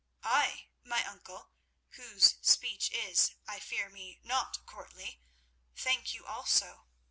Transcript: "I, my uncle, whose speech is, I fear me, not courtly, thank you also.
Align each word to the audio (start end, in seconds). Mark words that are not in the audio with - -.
"I, 0.23 0.69
my 0.83 1.05
uncle, 1.05 1.51
whose 1.89 2.35
speech 2.41 2.89
is, 2.89 3.35
I 3.47 3.59
fear 3.59 3.87
me, 3.87 4.19
not 4.23 4.65
courtly, 4.65 5.21
thank 5.75 6.15
you 6.15 6.25
also. 6.25 6.87